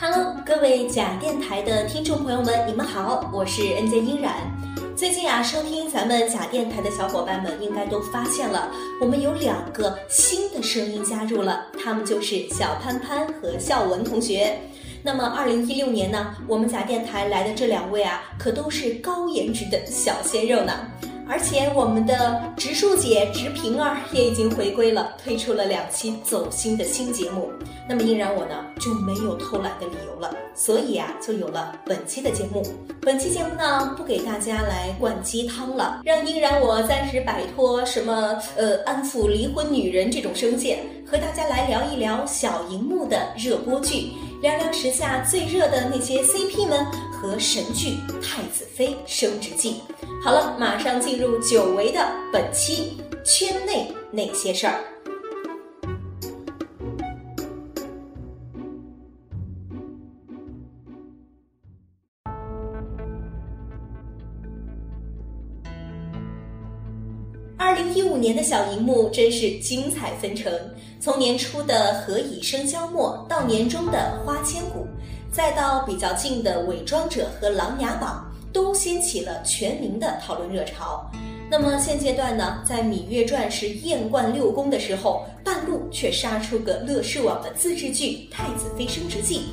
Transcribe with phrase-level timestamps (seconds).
[0.00, 4.34] Hello，各位假电台的听众朋友们，你们好，我是恩杰英然。
[4.96, 8.70] 最近啊，收听咱们假电台的小伙伴们应该都发现了，
[9.00, 14.58] 我们有两个新的声音加入了，他们就是小潘潘和孝文同学。
[15.02, 20.72] 那么，二零一六年呢，我们假电台来的这两位啊，可都是高颜值的小鲜肉呢。
[21.28, 27.50] 而且我们的植树姐植平儿也已经回归了，推出了两期走心的新节目。
[27.88, 32.62] 那么依然我呢就没有偷懒的理由了，所以啊就有了本期的节目。
[33.00, 46.86] 本期节目呢不给大家来灌鸡汤了，让依然我暂时摆脱什么呃安抚离婚女人这种声线，和大家来聊一聊小荧幕的热播剧，聊聊时下最热的那些 CP 们
[47.24, 49.76] 和神剧《太子妃升职记》。
[50.22, 54.84] 好了，马上进入久违的本期圈内那些事儿。
[67.56, 70.52] 二零一五年的小荧幕真是精彩纷呈，
[71.00, 74.80] 从年初的《何以笙箫默》到年终的《花千骨》，
[75.34, 78.24] 再到比较近的《伪装者》和《琅琊榜》。
[78.54, 81.04] 都掀起了全民的讨论热潮。
[81.50, 89.46] 那么现阶段呢，在《芈月传》是艳冠六宫的时候，半路却杀出个乐视网的自制剧《太子妃升职记》，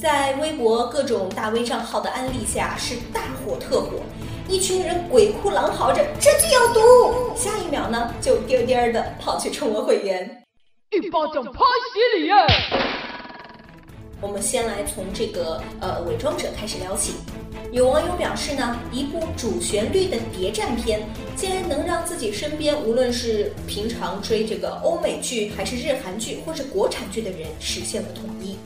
[0.00, 4.00] 在微博各种大 V 账号的安利下是大火特火，
[4.48, 10.44] 一群人鬼哭狼嚎着这剧有毒，下一秒呢就颠颠的跑去充了会员，
[10.92, 12.85] 一巴掌拍死你！
[14.20, 17.12] 我们先来从这个呃伪装者开始聊起。
[17.72, 28.56] 有网友表示呢，一部主旋律的谍战片，竟然能让自己身边无论是平常追这个欧美剧，还是日韩剧，或是国产剧的人实现了统一。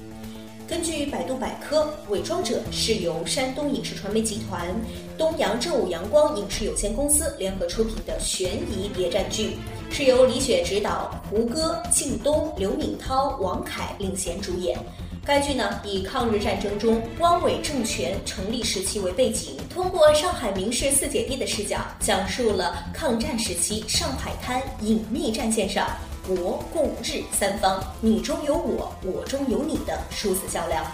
[0.69, 4.73] 根据百度百科，《伪装者》是由山东影视传媒集团、
[5.19, 9.57] 东阳正午阳光影视有限公司联合出品的悬疑谍战剧，
[9.91, 14.79] 是由李雪执导，胡歌、靳东、刘敏涛、王凯领衔主演。
[15.25, 25.87] 该剧呢，以抗日战争中汪伪政权成立时期为背景，通过上海名士四姐弟的视角，讲述了抗战时期上海滩隐秘战线上
[26.27, 30.85] 国共日三方你中有我，我中有你的殊死较量。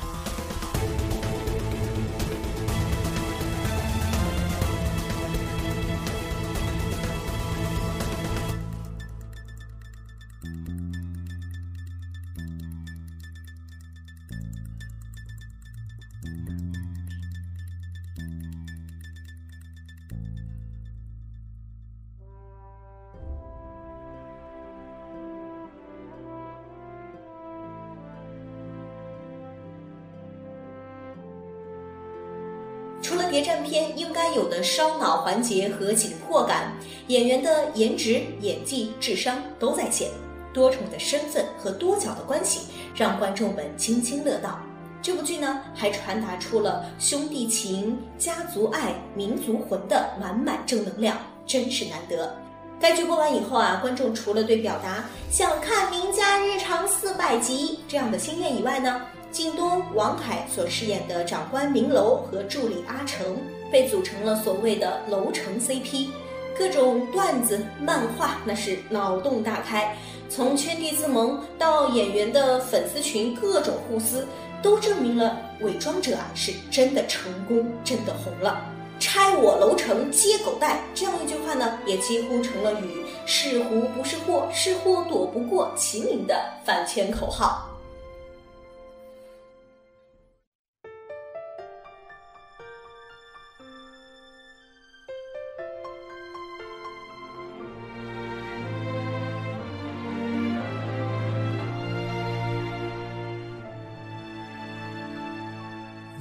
[33.36, 36.72] 谍战片应该有的烧脑环节和紧迫感，
[37.08, 40.08] 演员的颜值、演技、智商都在线，
[40.54, 42.62] 多重的身份和多角的关系
[42.94, 44.58] 让观众们津津乐道。
[45.02, 52.34] 这部剧呢，还传达出了兄弟情、家族爱、民族魂的满满正能量，真是难得。
[52.80, 59.02] 该剧播完以后啊，观众除了对表达想看《名家日常四百集》这样的心愿以外呢，
[59.32, 63.36] 靳东、王凯所饰演的长官明楼和助理阿成，
[63.70, 66.08] 被组成了所谓的“楼城 CP”，
[66.56, 69.94] 各种段子、漫画那是脑洞大开，
[70.30, 74.26] 从圈地自萌到演员的粉丝群各种互撕，
[74.62, 78.64] 都证明了伪装者啊是真的成功，真的红了。
[78.98, 87.68] 拆我楼城接狗带这样一句话呢，也几乎成了与是狐不是祸，是祸躲不过齐名的反圈口号。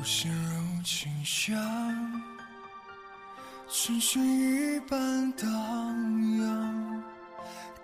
[0.06, 1.57] 心如清香，
[3.68, 5.50] 春水一般荡
[6.38, 7.04] 漾，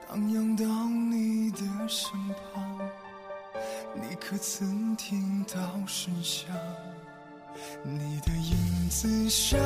[0.08, 2.12] 荡漾到你的身
[2.54, 2.78] 旁。
[3.96, 5.58] 你可曾听到
[5.88, 6.48] 声响？
[7.84, 9.60] 你的影子闪，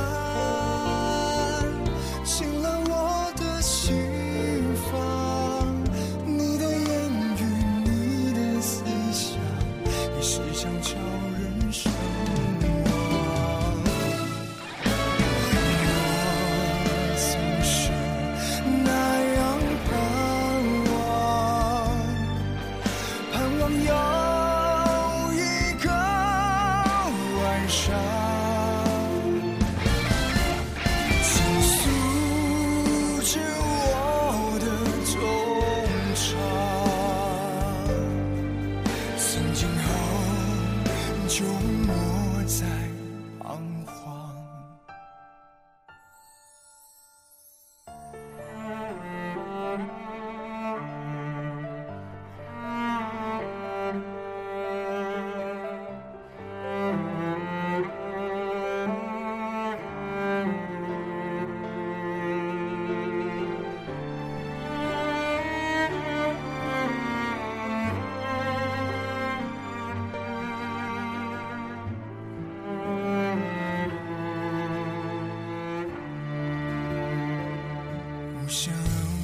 [78.57, 78.74] 像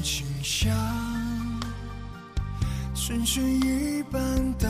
[0.03, 0.69] 清香，
[2.93, 4.19] 春水一般
[4.55, 4.69] 荡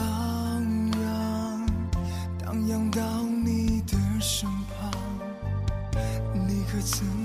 [1.02, 1.66] 漾，
[2.38, 4.88] 荡漾到你的身旁，
[6.46, 7.21] 你可曾？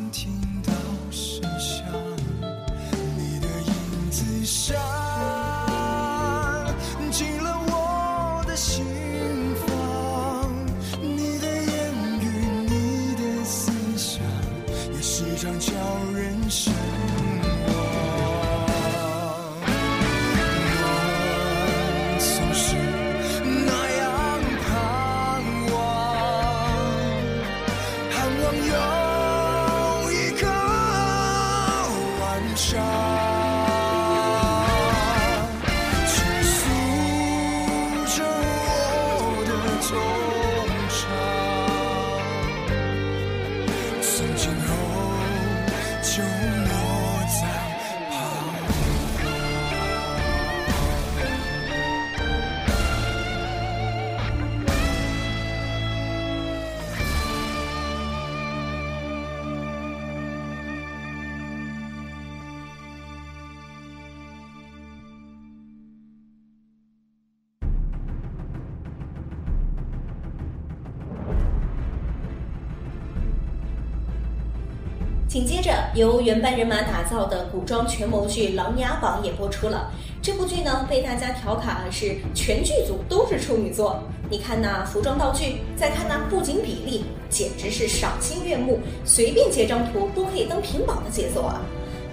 [75.38, 79.92] 紧接着，由原班人马打造的古装权谋剧《琅琊榜》也播出了。
[80.20, 84.02] 这部剧呢，被大家调侃是全剧组都是处女座。
[84.32, 91.62] 你看那服装道具，再看那布景比例，简直是赏心悦目，随便截张图都可以登屏保的节奏啊！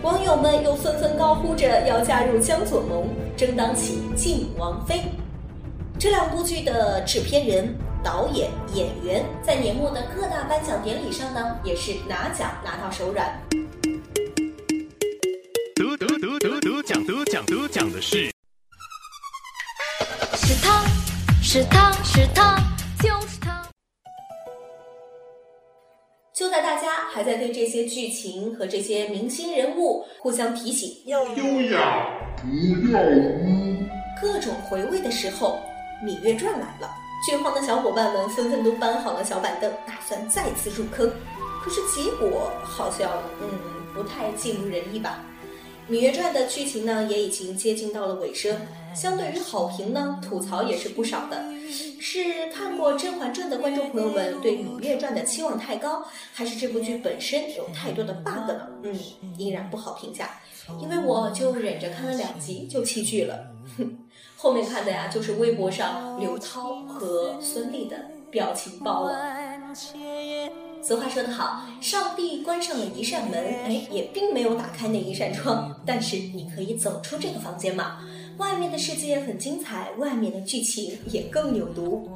[0.03, 5.01] 网友们又纷纷高呼着要加入江左盟，争当起晋王妃。
[5.99, 7.75] 这两部剧的制片人、
[8.05, 13.41] 导演、演员在年末的各大颁奖典礼上呢，也是拿奖拿到手软。
[15.75, 18.31] 得得得得得奖得奖得奖的是
[20.35, 20.85] 是他，
[21.43, 22.59] 是他，是他，
[23.03, 23.67] 就是他。
[26.35, 33.83] 就在大家还在对这些剧情和这些明星人物互相提醒要优雅，不要污。
[34.21, 35.59] 各种回味的时候，
[36.05, 37.04] 《芈月传》来了。
[37.25, 41.11] 剧荒的小伙伴们纷纷都搬好了小板凳，打算再次入坑。
[41.63, 43.11] 可是结果好像，
[43.41, 43.49] 嗯，
[43.95, 45.25] 不太尽如人意吧。
[45.93, 48.55] 《芈月传》的剧情呢，也已经接近到了尾声。
[48.95, 51.43] 相对于好评呢，吐槽也是不少的。
[52.01, 58.69] 是看过《甄嬛传》的观众朋友们对《芈月传》的期望太高，还是这部剧本身有太多的 bug 呢？
[58.83, 58.95] 嗯，
[59.39, 60.31] 依然不好评价。
[60.81, 63.39] 因为我就忍着看了两集就弃剧了。
[63.77, 63.99] 哼，
[64.45, 67.97] 后面看的呀，就是微博上刘涛和孙俪的
[68.31, 69.19] 表情包了。
[70.83, 78.01] 俗话说得好，上帝关上了一扇门，哎，也并没有打开那一扇窗，但是你可以走出这个房间嘛。
[78.37, 82.11] 外面的世界很精彩，外面的剧情也更有毒。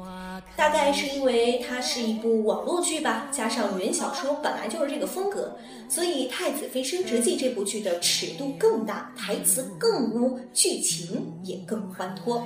[0.59, 5.55] 大概是因为它是一部网络剧吧，加上原小说本来就是这个风格，
[5.87, 12.45] 所以《太子妃升职记》这部剧的尺度更大，台词更污，剧情也更欢脱。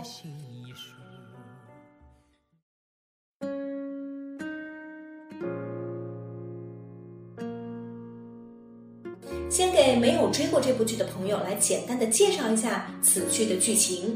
[9.49, 14.15] 先给没有追过这部剧的朋友来简单的介绍一下此剧的剧情。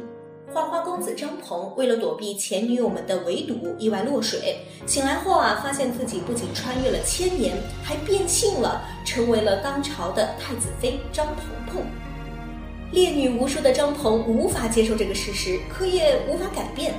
[0.53, 4.57] 花花公子张鹏为了躲避前女友们的围堵，意外落水。
[4.87, 11.83] 醒来后啊，发现自己不仅穿越了千年，还变性了，成为了当朝的太子妃张鹏鹏。
[12.91, 16.95] 烈女无数的张鹏无法接受这个事实，可也无法改变。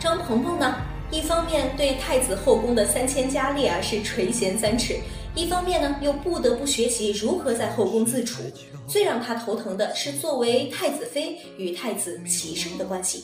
[0.00, 0.74] 张鹏鹏呢，
[1.12, 4.96] 一方面对太子后宫的三千佳丽啊是垂涎三尺。
[5.38, 8.42] 一方面呢，又不得不学习如何在后宫自处。
[8.88, 13.22] 最让他头疼的是，作为太子妃与太子齐生的关系。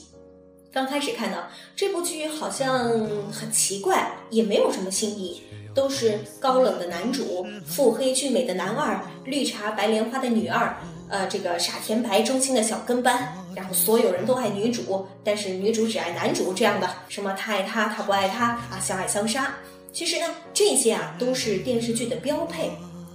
[0.73, 2.89] 刚开始看呢，这部剧好像
[3.33, 5.43] 很奇怪，也没有什么新意，
[5.75, 10.73] 都是高冷的男主，腹黑俊美的男二，绿茶白莲花的女二，
[11.09, 19.53] 呃，这个傻甜白忠心的小跟班，然后所有人都爱女主，但是女主只爱男主这样的，什么他爱他，他不爱他啊，相爱相杀。
[19.95, 22.69] 其实呢，这些啊都是电视剧的标配，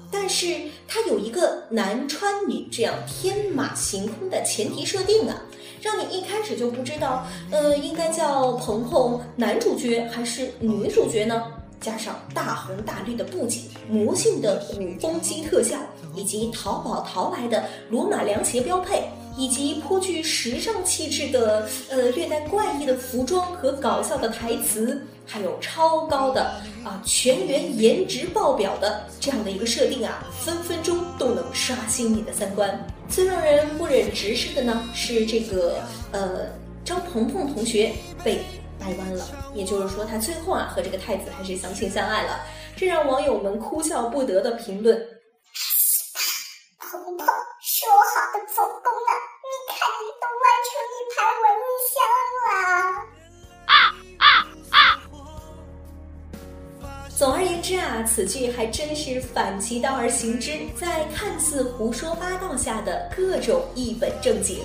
[0.09, 0.55] 但是
[0.87, 5.41] 它有一个男穿女这样天马行空的前提设定啊，
[5.81, 11.43] 让你一开始就不知道，呃，应该叫鹏鹏男主角还是女主角呢？
[11.81, 15.77] 加上大红大绿的布景、魔性的古风机特效，
[16.15, 19.03] 以及淘宝淘来的罗马凉鞋标配。
[19.39, 26.41] 以及颇具时尚气质的，呃，略带怪异的服装和搞笑的台词，还有超高的
[26.83, 32.85] 啊全员颜值爆表的这样的一个设定啊，分分钟都能刷新你的三观。
[33.07, 35.81] 最让人不忍直视的呢，是这个
[36.11, 36.47] 呃
[36.83, 38.39] 张鹏鹏同学被
[38.77, 42.41] 掰弯了，也就是说他最后啊和这个太子还是相亲相爱了，
[42.75, 45.01] 这让网友们哭笑不得的评论。
[57.19, 64.59] 总而言之啊，此剧还真是反其道而行之，在看似胡说八道下的各种一本正经。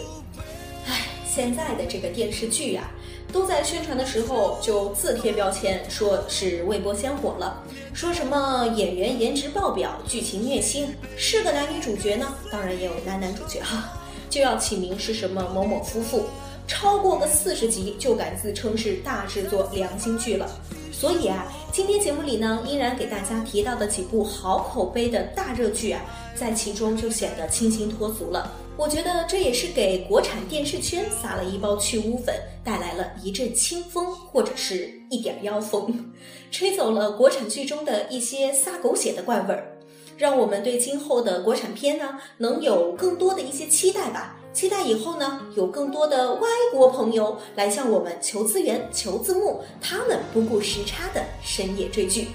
[0.86, 2.88] 唉，现在的这个电视剧啊，
[3.32, 7.60] 都在宣传的时候就自贴标签，说是未播先火了，
[7.92, 13.98] 说什么演员颜值爆表，剧情虐心，是个男女主角呢，当然也有男男主角哈，
[14.30, 16.24] 就要起名是什么某某夫妇，
[16.68, 20.48] 超过个四十集就敢自称是大制作良心剧了。
[20.92, 26.00] 所以啊，今天节目里呢，依然给大家提到的几部好口碑的大热剧啊，
[26.32, 28.52] 在其中就显得清新脱俗了。
[28.76, 36.12] 我觉得这也是给国产电视圈撒了一包去污粉，带来了一阵清风，或者是一点妖风，
[36.52, 39.76] 吹走了国产剧中的一些撒狗血的怪味儿，
[40.16, 44.36] 让我们对今后的国产片呢，能有更多的一些期待吧。
[44.54, 52.28] 期待以后呢，有更多的外国朋友来向我们求资源、求字幕，他们不顾时差的深夜追剧，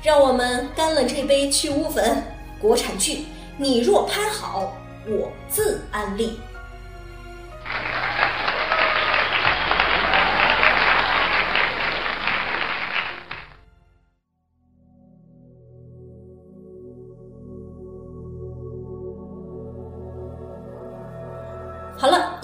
[0.00, 2.22] 让我们干了这杯去污粉。
[2.60, 3.24] 国产剧，
[3.58, 4.72] 你若拍好，
[5.08, 6.38] 我自安利。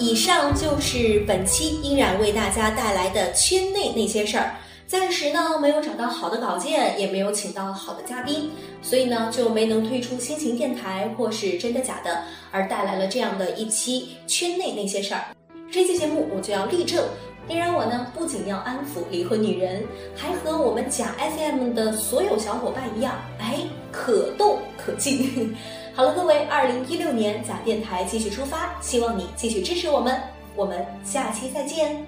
[0.03, 4.53] 以上就是本期依然为大家带来的圈内那些事儿。
[4.85, 15.23] 暂时呢没有找到好的稿件，也没有请到好的嘉宾，所以呢就没能推出心情电台或是真的假的，而带来了这样的一期圈内那些事儿。
[15.71, 17.01] 这期节目我就要立正，
[17.47, 19.85] 依然我呢不仅要安抚离婚女人，
[20.17, 25.55] 还和我们假 FM 的所有小伙伴一样，哎，可动可静。
[25.95, 30.19] 好了，各位，二零一六年假电台继续出发，希望你继续支持我们，
[30.55, 32.03] 我们下期再见。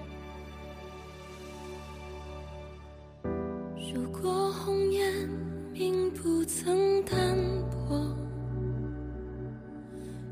[3.94, 5.30] 如果红颜
[5.72, 7.16] 并不曾淡
[7.88, 8.02] 薄，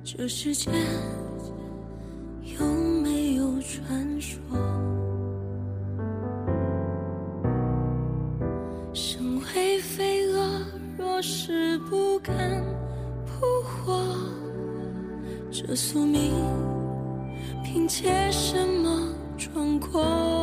[0.04, 0.74] 这世间
[2.60, 2.66] 有
[3.04, 4.40] 没有传说？
[8.96, 10.66] 身为飞蛾，
[10.98, 12.34] 若是不敢
[15.74, 16.32] 的宿命
[17.64, 20.43] 凭借什么闯过？